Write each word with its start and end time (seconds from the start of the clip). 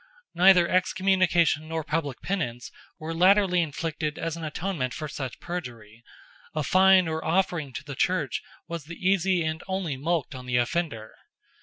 Neither 0.33 0.67
excommunication 0.67 1.67
nor 1.67 1.83
public 1.83 2.23
penance 2.23 2.71
were 2.97 3.13
latterly 3.13 3.61
inflicted 3.61 4.17
as 4.17 4.35
an 4.35 4.43
atonement 4.43 4.95
for 4.95 5.07
such 5.07 5.39
perjury: 5.39 6.03
a 6.55 6.63
fine 6.63 7.07
or 7.07 7.23
offering 7.23 7.71
to 7.73 7.83
the 7.83 7.93
Church 7.93 8.41
was 8.67 8.85
the 8.85 8.95
easy 8.95 9.43
and 9.43 9.61
only 9.67 9.97
mulct 9.97 10.33
on 10.33 10.47
the 10.47 10.57
offender. 10.57 11.13